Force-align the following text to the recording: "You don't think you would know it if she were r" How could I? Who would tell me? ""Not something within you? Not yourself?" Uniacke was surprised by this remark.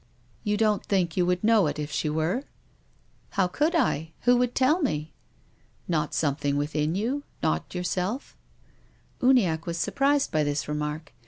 "You 0.43 0.57
don't 0.57 0.83
think 0.83 1.15
you 1.15 1.27
would 1.27 1.43
know 1.43 1.67
it 1.67 1.77
if 1.77 1.91
she 1.91 2.09
were 2.09 2.37
r" 2.37 2.43
How 3.37 3.45
could 3.47 3.75
I? 3.75 4.13
Who 4.21 4.35
would 4.37 4.55
tell 4.55 4.81
me? 4.81 5.13
""Not 5.95 6.15
something 6.15 6.57
within 6.57 6.95
you? 6.95 7.21
Not 7.43 7.75
yourself?" 7.75 8.35
Uniacke 9.21 9.67
was 9.67 9.77
surprised 9.77 10.31
by 10.31 10.43
this 10.43 10.67
remark. 10.67 11.13